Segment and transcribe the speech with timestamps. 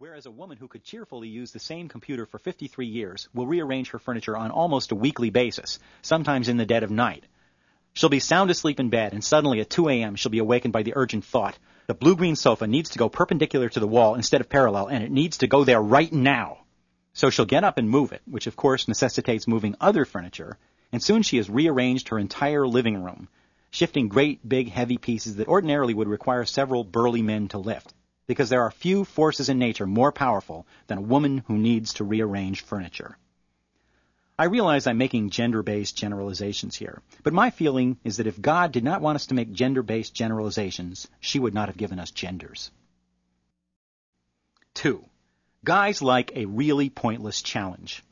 [0.00, 3.90] Whereas a woman who could cheerfully use the same computer for 53 years will rearrange
[3.90, 7.24] her furniture on almost a weekly basis, sometimes in the dead of night.
[7.94, 10.14] She'll be sound asleep in bed, and suddenly at 2 a.m.
[10.14, 11.58] she'll be awakened by the urgent thought,
[11.88, 15.10] the blue-green sofa needs to go perpendicular to the wall instead of parallel, and it
[15.10, 16.58] needs to go there right now.
[17.12, 20.58] So she'll get up and move it, which of course necessitates moving other furniture,
[20.92, 23.28] and soon she has rearranged her entire living room,
[23.72, 27.94] shifting great, big, heavy pieces that ordinarily would require several burly men to lift
[28.28, 32.04] because there are few forces in nature more powerful than a woman who needs to
[32.04, 33.16] rearrange furniture.
[34.38, 38.84] I realize I'm making gender-based generalizations here, but my feeling is that if God did
[38.84, 42.70] not want us to make gender-based generalizations, she would not have given us genders.
[44.74, 45.04] Two,
[45.64, 48.04] guys like a really pointless challenge.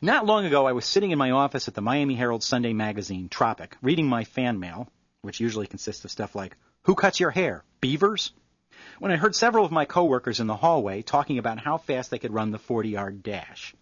[0.00, 3.28] Not long ago, I was sitting in my office at the Miami Herald Sunday magazine,
[3.28, 4.88] Tropic, reading my fan mail,
[5.20, 7.64] which usually consists of stuff like, Who cuts your hair?
[7.82, 8.32] Beavers?
[9.00, 12.18] When I heard several of my coworkers in the hallway talking about how fast they
[12.18, 13.74] could run the 40 yard dash.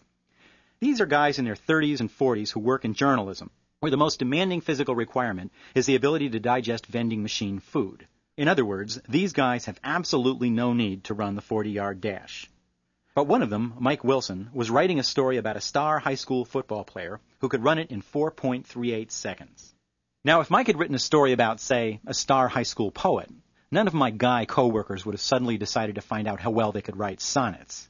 [0.79, 4.21] These are guys in their 30s and 40s who work in journalism, where the most
[4.21, 8.07] demanding physical requirement is the ability to digest vending machine food.
[8.37, 12.49] In other words, these guys have absolutely no need to run the 40 yard dash.
[13.17, 16.45] But one of them, Mike Wilson, was writing a story about a star high school
[16.45, 19.75] football player who could run it in 4.38 seconds.
[20.25, 23.29] Now, if Mike had written a story about, say, a star high school poet,
[23.71, 26.81] None of my guy coworkers would have suddenly decided to find out how well they
[26.81, 27.89] could write sonnets.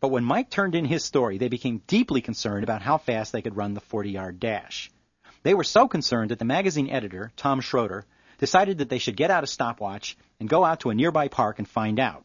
[0.00, 3.42] But when Mike turned in his story, they became deeply concerned about how fast they
[3.42, 4.90] could run the 40 yard dash.
[5.42, 8.04] They were so concerned that the magazine editor, Tom Shroder,
[8.38, 11.58] decided that they should get out a stopwatch and go out to a nearby park
[11.58, 12.24] and find out.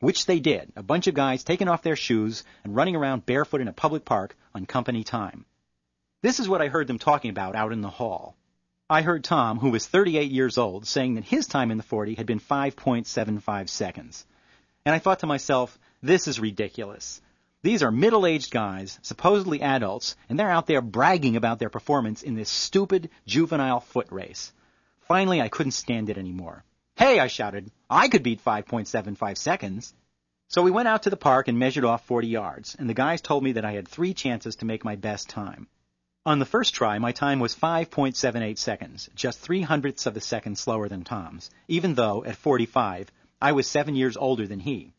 [0.00, 3.60] Which they did, a bunch of guys taking off their shoes and running around barefoot
[3.60, 5.44] in a public park on company time.
[6.22, 8.34] This is what I heard them talking about out in the hall.
[8.90, 12.16] I heard Tom, who was 38 years old, saying that his time in the 40
[12.16, 14.26] had been 5.75 seconds.
[14.84, 17.22] And I thought to myself, this is ridiculous.
[17.62, 22.34] These are middle-aged guys, supposedly adults, and they're out there bragging about their performance in
[22.34, 24.52] this stupid juvenile foot race.
[25.08, 26.62] Finally, I couldn't stand it anymore.
[26.96, 29.94] Hey, I shouted, I could beat 5.75 seconds.
[30.48, 33.22] So we went out to the park and measured off 40 yards, and the guys
[33.22, 35.68] told me that I had three chances to make my best time.
[36.26, 40.56] On the first try, my time was 5.78 seconds, just three hundredths of a second
[40.56, 43.12] slower than Tom's, even though, at 45,
[43.42, 44.94] I was seven years older than he.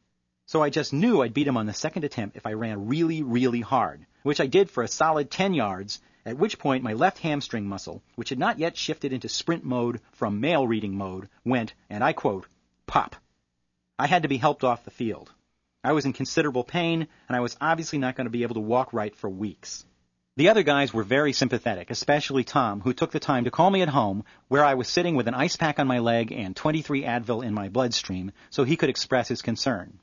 [0.46, 3.24] So I just knew I'd beat him on the second attempt if I ran really,
[3.24, 7.18] really hard, which I did for a solid 10 yards, at which point my left
[7.18, 11.74] hamstring muscle, which had not yet shifted into sprint mode from mail reading mode, went,
[11.90, 12.46] and I quote,
[12.86, 13.16] pop.
[13.98, 15.32] I had to be helped off the field.
[15.84, 18.62] I was in considerable pain, and I was obviously not going to be able to
[18.62, 19.88] walk right for weeks.
[20.38, 23.82] The other guys were very sympathetic, especially Tom, who took the time to call me
[23.82, 27.04] at home, where I was sitting with an ice pack on my leg and 23
[27.04, 29.98] Advil in my bloodstream, so he could express his concern.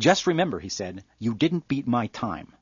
[0.00, 2.54] Just remember, he said, you didn't beat my time.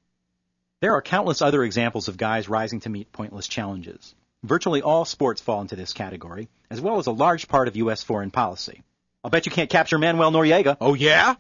[0.81, 4.17] There are countless other examples of guys rising to meet pointless challenges.
[4.43, 8.03] Virtually all sports fall into this category, as well as a large part of U.S.
[8.03, 8.83] foreign policy.
[9.23, 10.77] I'll bet you can't capture Manuel Noriega.
[10.81, 11.37] Oh yeah?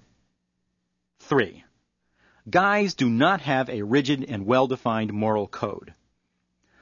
[1.18, 1.64] Three.
[2.50, 5.94] Guys do not have a rigid and well-defined moral code.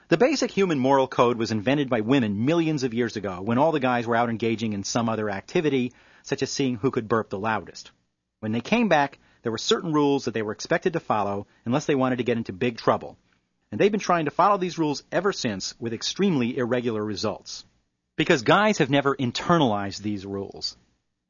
[0.08, 3.70] The basic human moral code was invented by women millions of years ago when all
[3.70, 7.28] the guys were out engaging in some other activity, such as seeing who could burp
[7.28, 7.90] the loudest.
[8.40, 11.84] When they came back, there were certain rules that they were expected to follow unless
[11.84, 13.18] they wanted to get into big trouble.
[13.70, 17.66] And they've been trying to follow these rules ever since with extremely irregular results.
[18.16, 20.76] Because guys have never internalized these rules.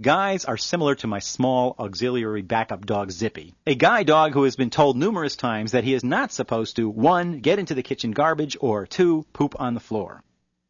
[0.02, 4.56] Guys are similar to my small auxiliary backup dog Zippy, a guy dog who has
[4.56, 8.12] been told numerous times that he is not supposed to, one, get into the kitchen
[8.12, 10.22] garbage, or two, poop on the floor.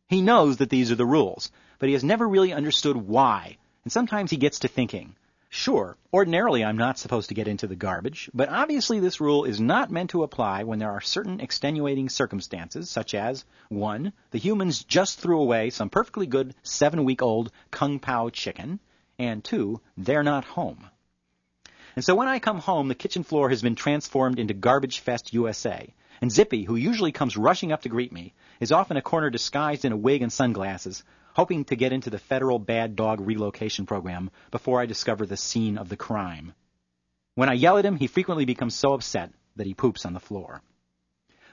[0.09, 3.93] He knows that these are the rules, but he has never really understood why, and
[3.93, 5.15] sometimes he gets to thinking,
[5.49, 9.61] Sure, ordinarily I'm not supposed to get into the garbage, but obviously this rule is
[9.61, 14.13] not meant to apply when there are certain extenuating circumstances, such as 1.
[14.33, 18.81] The humans just threw away some perfectly good seven week old Kung Pao chicken,
[19.21, 20.89] and two, they're not home.
[21.95, 25.35] And so when I come home, the kitchen floor has been transformed into Garbage Fest
[25.35, 25.93] USA.
[26.23, 29.29] And Zippy, who usually comes rushing up to greet me, is off in a corner
[29.29, 33.85] disguised in a wig and sunglasses, hoping to get into the federal bad dog relocation
[33.85, 36.55] program before I discover the scene of the crime.
[37.35, 40.21] When I yell at him, he frequently becomes so upset that he poops on the
[40.21, 40.63] floor.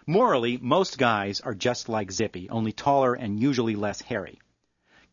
[0.05, 4.39] Morally, most guys are just like Zippy, only taller and usually less hairy.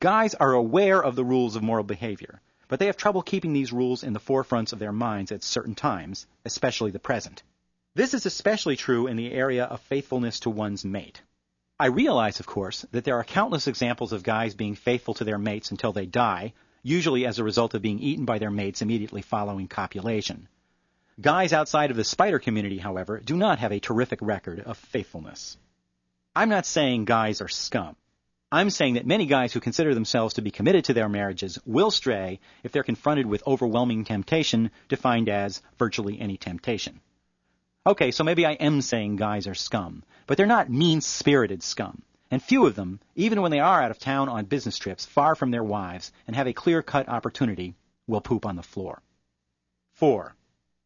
[0.05, 3.73] Guys are aware of the rules of moral behavior, but they have trouble keeping these
[3.73, 7.43] rules in the forefronts of their minds at certain times, especially the present.
[7.95, 11.23] This is especially true in the area of faithfulness to one's mate.
[11.81, 15.39] I realize, of course, that there are countless examples of guys being faithful to their
[15.39, 16.53] mates until they die,
[16.83, 20.49] usually as a result of being eaten by their mates immediately following copulation.
[21.19, 25.57] Guys outside of the spider community, however, do not have a terrific record of faithfulness.
[26.37, 27.97] I'm not saying guys are scum.
[28.55, 31.91] I'm saying that many guys who consider themselves to be committed to their marriages will
[31.91, 37.01] stray if they're confronted with overwhelming temptation, defined as virtually any temptation.
[37.85, 42.03] Okay, so maybe I am saying guys are scum, but they're not mean-spirited scum.
[42.31, 45.35] And few of them, even when they are out of town on business trips far
[45.35, 47.75] from their wives and have a clear-cut opportunity,
[48.07, 49.03] will poop on the floor.
[49.95, 50.33] 4.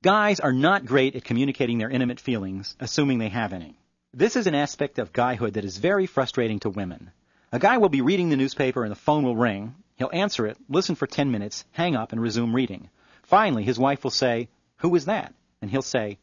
[0.03, 3.79] Guys are not great at communicating their intimate feelings, assuming they have any.
[4.15, 7.11] This is an aspect of guyhood that is very frustrating to women.
[7.51, 9.75] A guy will be reading the newspaper and the phone will ring.
[9.97, 12.91] He'll answer it, listen for 10 minutes, hang up, and resume reading.
[13.23, 14.49] Finally, his wife will say,
[14.79, 15.33] Who is that?
[15.63, 16.19] And he'll say,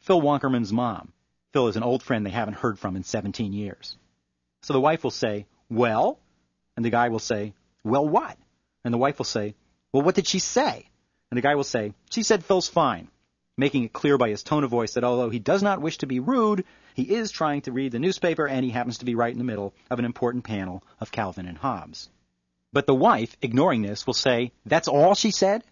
[0.00, 1.12] Phil Wonkerman's mom.
[1.52, 3.96] Phil is an old friend they haven't heard from in 17 years.
[4.62, 6.18] So the wife will say, Well?
[6.76, 7.52] And the guy will say,
[7.84, 8.38] Well, what?
[8.82, 9.54] And the wife will say,
[9.92, 10.88] Well, what did she say?
[11.30, 13.08] And the guy will say, She said Phil's fine,
[13.56, 16.06] making it clear by his tone of voice that although he does not wish to
[16.06, 16.64] be rude,
[16.94, 19.44] he is trying to read the newspaper and he happens to be right in the
[19.44, 22.08] middle of an important panel of Calvin and Hobbes.
[22.72, 25.64] But the wife, ignoring this, will say, That's all she said?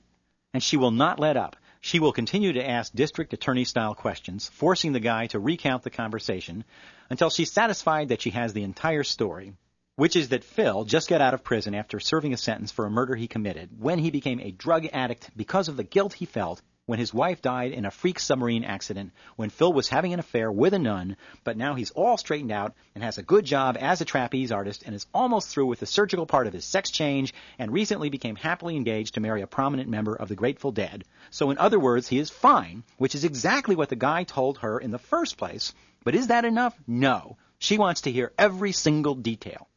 [0.52, 1.56] And she will not let up.
[1.80, 5.90] She will continue to ask district attorney style questions, forcing the guy to recount the
[5.90, 6.64] conversation
[7.08, 9.52] until she's satisfied that she has the entire story,
[9.94, 12.90] which is that Phil just got out of prison after serving a sentence for a
[12.90, 16.60] murder he committed when he became a drug addict because of the guilt he felt
[16.88, 20.50] when his wife died in a freak submarine accident, when Phil was having an affair
[20.50, 24.00] with a nun, but now he's all straightened out and has a good job as
[24.00, 27.34] a trapeze artist and is almost through with the surgical part of his sex change
[27.58, 31.04] and recently became happily engaged to marry a prominent member of the Grateful Dead.
[31.28, 34.78] So in other words, he is fine, which is exactly what the guy told her
[34.78, 35.74] in the first place.
[36.04, 36.74] But is that enough?
[36.86, 37.36] No.
[37.58, 39.68] She wants to hear every single detail.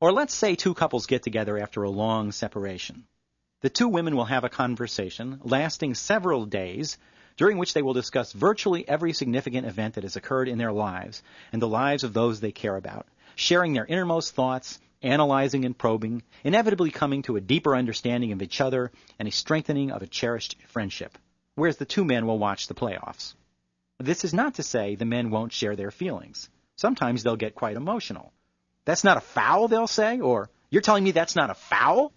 [0.00, 3.04] Or let's say two couples get together after a long separation.
[3.60, 6.96] The two women will have a conversation lasting several days,
[7.36, 11.22] during which they will discuss virtually every significant event that has occurred in their lives
[11.52, 16.22] and the lives of those they care about, sharing their innermost thoughts, analyzing and probing,
[16.42, 20.56] inevitably coming to a deeper understanding of each other and a strengthening of a cherished
[20.68, 21.18] friendship.
[21.54, 23.34] Whereas the two men will watch the playoffs.
[23.98, 26.48] This is not to say the men won't share their feelings.
[26.76, 28.32] Sometimes they'll get quite emotional.
[28.86, 32.12] That's not a foul, they'll say, or you're telling me that's not a foul?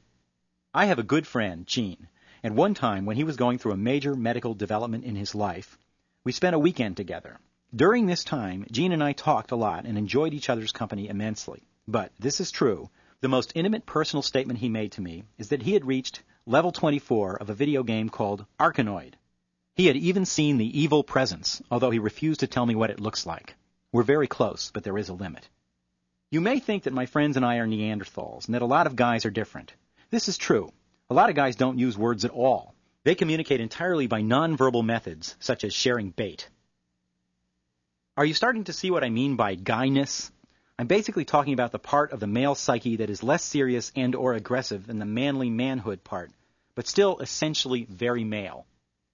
[0.76, 2.08] I have a good friend, Gene,
[2.42, 5.78] and one time when he was going through a major medical development in his life,
[6.24, 7.38] we spent a weekend together.
[7.76, 11.62] During this time, Gene and I talked a lot and enjoyed each other's company immensely.
[11.88, 12.90] But this is true.
[13.22, 16.72] The most intimate personal statement he made to me is that he had reached level
[16.72, 19.14] 24 of a video game called Arkanoid.
[19.76, 23.00] He had even seen the evil presence, although he refused to tell me what it
[23.00, 23.54] looks like.
[23.92, 25.48] We're very close, but there is a limit.
[26.32, 28.96] You may think that my friends and I are Neanderthals, and that a lot of
[28.96, 29.72] guys are different.
[30.14, 30.72] This is true.
[31.10, 32.76] A lot of guys don't use words at all.
[33.04, 36.48] They communicate entirely by nonverbal methods, such as sharing bait.
[38.16, 40.30] Are you starting to see what I mean by guyness?
[40.78, 44.14] I'm basically talking about the part of the male psyche that is less serious and
[44.14, 46.30] or aggressive than the manly manhood part,
[46.76, 48.68] but still essentially very male.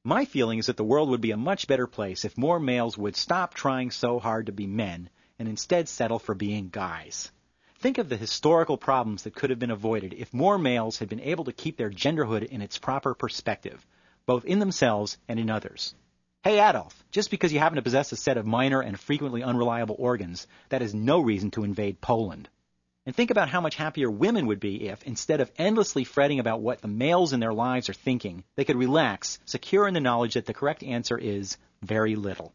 [0.04, 2.98] My feeling is that the world would be a much better place if more males
[2.98, 5.10] would stop trying so hard to be men
[5.40, 7.32] and instead settle for being guys.
[7.80, 11.22] Think of the historical problems that could have been avoided if more males had been
[11.22, 13.86] able to keep their genderhood in its proper perspective,
[14.26, 15.96] both in themselves and in others.
[16.44, 19.96] Hey Adolf, just because you happen to possess a set of minor and frequently unreliable
[19.98, 22.50] organs, that is no reason to invade Poland.
[23.06, 26.60] And think about how much happier women would be if, instead of endlessly fretting about
[26.60, 30.34] what the males in their lives are thinking, they could relax, secure in the knowledge
[30.34, 32.54] that the correct answer is very little.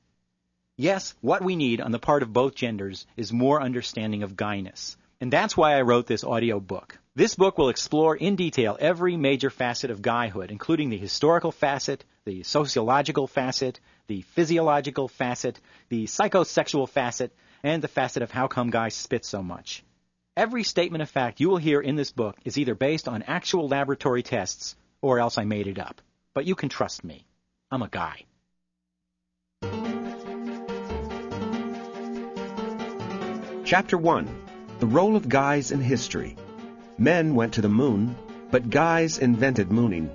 [0.77, 4.99] Yes, what we need on the part of both genders is more understanding of guyness,
[5.25, 6.99] and that's why I wrote this audio book.
[7.17, 12.05] This book will explore in detail every major facet of guyhood, including the historical facet,
[12.27, 18.69] the sociological facet, the physiological facet, the psychosexual facet, and the facet of how come
[18.69, 19.83] guys spit so much.
[20.37, 23.67] Every statement of fact you will hear in this book is either based on actual
[23.67, 26.03] laboratory tests or else I made it up.
[26.35, 27.25] But you can trust me.
[27.71, 28.27] I'm a guy.
[33.65, 34.44] Chapter 1
[34.85, 36.37] the role of guys in history.
[36.99, 38.15] Men went to the moon,
[38.51, 40.11] but guys invented mooning.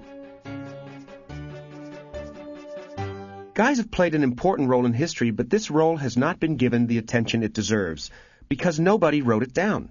[3.56, 6.86] Guys have played an important role in history, but this role has not been given
[6.86, 8.12] the attention it deserves
[8.48, 9.90] because nobody wrote it down.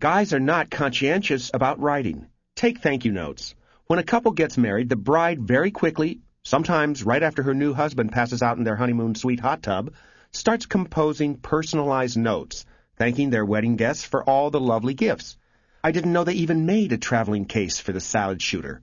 [0.00, 2.26] Guys are not conscientious about writing.
[2.56, 3.54] Take thank you notes.
[3.86, 8.12] When a couple gets married, the bride very quickly, sometimes right after her new husband
[8.12, 9.94] passes out in their honeymoon suite hot tub,
[10.30, 15.36] starts composing personalized notes thanking their wedding guests for all the lovely gifts.
[15.82, 18.82] I didn't know they even made a traveling case for the salad shooter.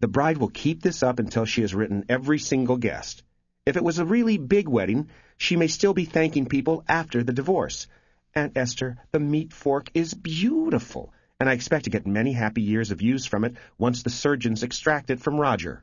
[0.00, 3.22] The bride will keep this up until she has written every single guest.
[3.64, 7.32] If it was a really big wedding, she may still be thanking people after the
[7.32, 7.86] divorce.
[8.34, 12.90] Aunt Esther, the meat fork is beautiful, and I expect to get many happy years
[12.90, 15.82] of use from it once the surgeons extract it from Roger.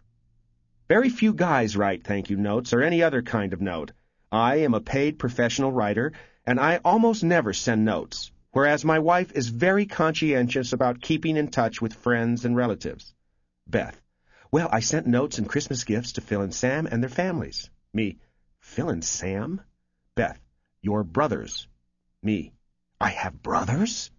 [0.88, 3.92] Very few guys write thank you notes or any other kind of note.
[4.32, 6.14] I am a paid professional writer,
[6.46, 11.48] and I almost never send notes, whereas my wife is very conscientious about keeping in
[11.48, 13.14] touch with friends and relatives.
[13.68, 14.00] Beth.
[14.52, 17.70] Well, I sent notes and Christmas gifts to Phil and Sam and their families.
[17.94, 18.18] Me.
[18.60, 19.62] Phil and Sam?
[20.16, 20.40] Beth.
[20.82, 21.68] Your brothers.
[22.22, 22.54] Me.
[23.00, 24.12] I have brothers?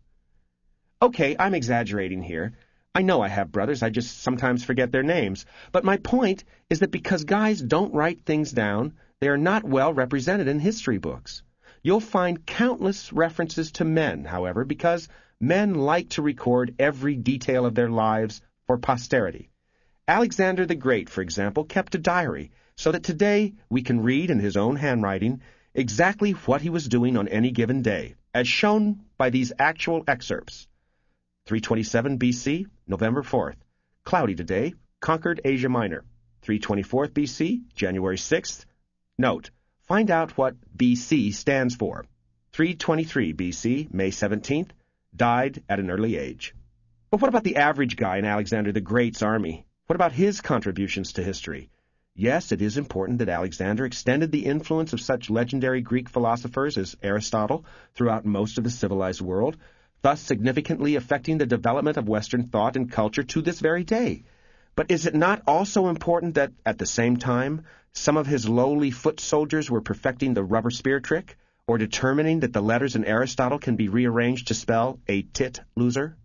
[1.02, 2.54] Okay, I'm exaggerating here.
[2.94, 5.46] I know I have brothers, I just sometimes forget their names.
[5.72, 9.92] But my point is that because guys don't write things down, they are not well
[9.92, 11.42] represented in history books.
[11.84, 15.06] You'll find countless references to men, however, because
[15.38, 19.50] men like to record every detail of their lives for posterity.
[20.08, 24.38] Alexander the Great, for example, kept a diary, so that today we can read in
[24.38, 25.42] his own handwriting
[25.74, 30.66] exactly what he was doing on any given day, as shown by these actual excerpts.
[31.44, 33.56] 327 BC, November 4th.
[34.04, 36.02] Cloudy today, conquered Asia Minor.
[36.40, 38.64] 324 BC, January 6th.
[39.18, 39.50] Note,
[39.86, 42.06] find out what BC stands for.
[42.52, 44.70] 323 BC, May 17th.
[45.14, 46.54] Died at an early age.
[47.10, 49.66] But what about the average guy in Alexander the Great's army?
[49.86, 51.70] What about his contributions to history?
[52.16, 56.96] Yes, it is important that Alexander extended the influence of such legendary Greek philosophers as
[57.02, 57.64] Aristotle
[57.94, 59.56] throughout most of the civilized world,
[60.00, 64.22] thus significantly affecting the development of Western thought and culture to this very day.
[64.76, 68.90] But is it not also important that, at the same time, some of his lowly
[68.90, 73.58] foot soldiers were perfecting the rubber spear trick, or determining that the letters in Aristotle
[73.58, 76.16] can be rearranged to spell a tit loser?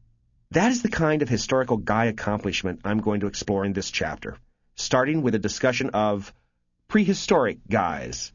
[0.51, 4.38] That is the kind of historical guy accomplishment I'm going to explore in this chapter,
[4.75, 6.34] starting with a discussion of
[6.88, 8.34] prehistoric guys.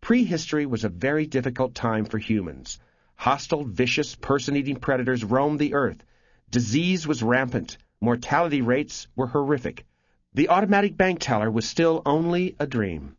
[0.00, 2.80] Prehistory was a very difficult time for humans.
[3.14, 6.02] Hostile, vicious, person-eating predators roamed the earth.
[6.50, 7.78] Disease was rampant.
[8.02, 9.84] Mortality rates were horrific.
[10.32, 13.16] The automatic bank teller was still only a dream.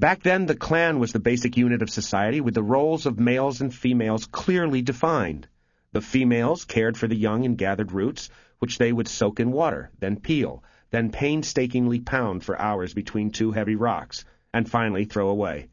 [0.00, 3.60] Back then, the clan was the basic unit of society with the roles of males
[3.60, 5.46] and females clearly defined.
[5.92, 9.92] The females cared for the young and gathered roots, which they would soak in water,
[10.00, 15.68] then peel, then painstakingly pound for hours between two heavy rocks, and finally throw away.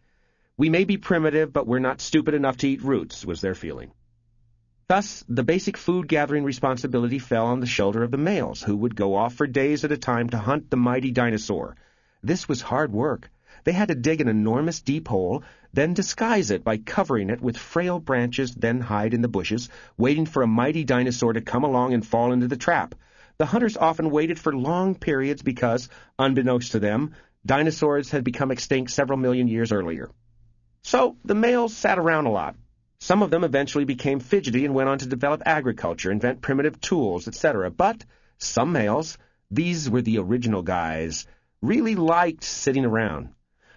[0.57, 3.93] We may be primitive, but we're not stupid enough to eat roots, was their feeling.
[4.89, 8.95] Thus, the basic food gathering responsibility fell on the shoulder of the males, who would
[8.95, 11.75] go off for days at a time to hunt the mighty dinosaur.
[12.23, 13.29] This was hard work.
[13.65, 17.57] They had to dig an enormous deep hole, then disguise it by covering it with
[17.57, 19.67] frail branches, then hide in the bushes,
[19.97, 22.95] waiting for a mighty dinosaur to come along and fall into the trap.
[23.39, 27.13] The hunters often waited for long periods because, unbeknownst to them,
[27.45, 30.09] dinosaurs had become extinct several million years earlier.
[30.83, 32.55] So the males sat around a lot.
[32.99, 37.27] Some of them eventually became fidgety and went on to develop agriculture, invent primitive tools,
[37.27, 37.71] etc.
[37.71, 38.03] But
[38.37, 39.17] some males,
[39.51, 41.27] these were the original guys,
[41.61, 43.29] really liked sitting around.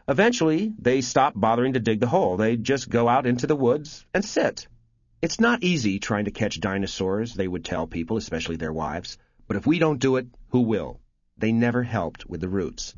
[0.09, 2.37] Eventually, they stopped bothering to dig the hole.
[2.37, 4.67] They'd just go out into the woods and sit.
[5.23, 9.19] It's not easy trying to catch dinosaurs, they would tell people, especially their wives.
[9.47, 10.99] But if we don't do it, who will?
[11.37, 12.97] They never helped with the roots.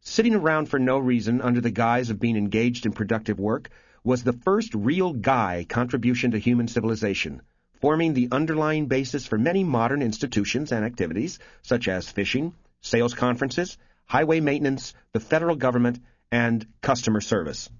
[0.00, 3.68] Sitting around for no reason under the guise of being engaged in productive work
[4.04, 7.42] was the first real guy contribution to human civilization,
[7.80, 13.78] forming the underlying basis for many modern institutions and activities, such as fishing, sales conferences,
[14.06, 16.00] highway maintenance, the federal government,
[16.30, 17.70] and customer service.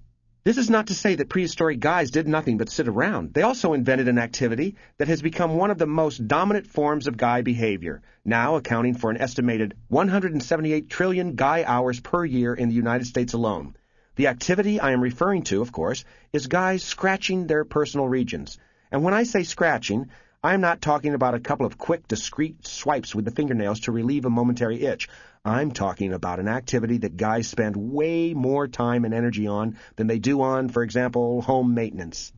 [0.45, 3.33] This is not to say that prehistoric guys did nothing but sit around.
[3.33, 7.17] They also invented an activity that has become one of the most dominant forms of
[7.17, 12.75] guy behavior, now accounting for an estimated 178 trillion guy hours per year in the
[12.75, 13.75] United States alone.
[14.15, 18.57] The activity I am referring to, of course, is guys scratching their personal regions.
[18.91, 20.09] And when I say scratching,
[20.43, 23.91] I am not talking about a couple of quick, discreet swipes with the fingernails to
[23.91, 25.09] relieve a momentary itch.
[25.43, 30.07] I'm talking about an activity that guys spend way more time and energy on than
[30.07, 32.31] they do on, for example, home maintenance.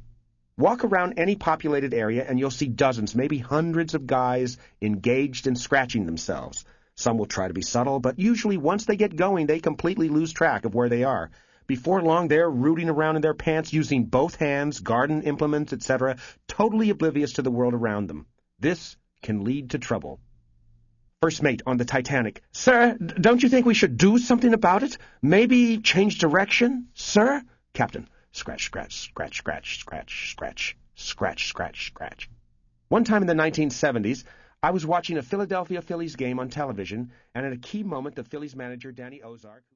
[0.57, 5.55] Walk around any populated area and you'll see dozens, maybe hundreds of guys engaged in
[5.55, 6.65] scratching themselves.
[6.95, 10.33] Some will try to be subtle, but usually once they get going, they completely lose
[10.33, 11.31] track of where they are.
[11.71, 16.89] Before long, they're rooting around in their pants using both hands, garden implements, etc., totally
[16.89, 18.25] oblivious to the world around them.
[18.59, 20.19] This can lead to trouble.
[21.21, 22.41] First mate on the Titanic.
[22.51, 24.97] Sir, don't you think we should do something about it?
[25.21, 26.89] Maybe change direction?
[26.93, 27.41] Sir?
[27.73, 28.09] Captain.
[28.33, 32.29] Scratch, scratch, scratch, scratch, scratch, scratch, scratch, scratch, scratch.
[32.89, 34.25] One time in the 1970s,
[34.61, 38.25] I was watching a Philadelphia Phillies game on television, and at a key moment, the
[38.25, 39.63] Phillies manager, Danny Ozark,